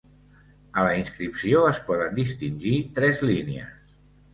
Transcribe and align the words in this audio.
A 0.75 0.85
la 0.87 0.95
inscripció, 1.01 1.63
es 1.75 1.83
poden 1.93 2.19
distingir 2.23 2.77
tres 3.01 3.27
línies. 3.33 3.83